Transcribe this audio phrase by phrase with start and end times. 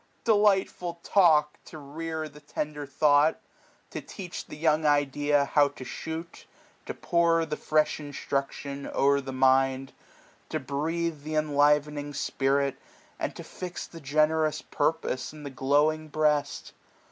[0.23, 1.59] Delightful talk!
[1.65, 3.39] to rear the tender thought.
[3.91, 6.47] To teach the young idea how to shoot,
[6.87, 9.89] 1 150 To pour the fresh instruction o'er the mind^
[10.49, 12.79] To breathe th' enlivening spirit,
[13.19, 16.73] and to fix The generous purpofe in the glowing breast.